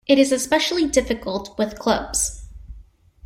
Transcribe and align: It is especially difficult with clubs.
It 0.07 0.17
is 0.17 0.31
especially 0.31 0.87
difficult 0.87 1.55
with 1.59 1.77
clubs. 1.77 2.45